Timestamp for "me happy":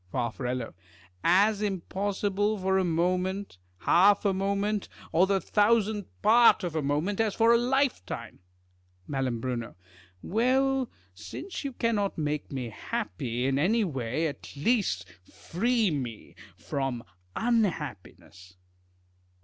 12.51-13.45